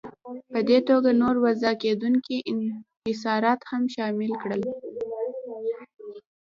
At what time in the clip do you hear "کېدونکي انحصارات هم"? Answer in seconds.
1.83-3.83